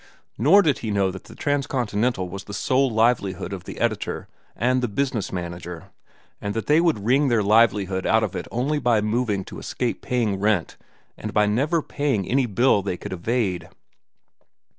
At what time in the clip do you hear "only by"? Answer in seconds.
8.49-8.99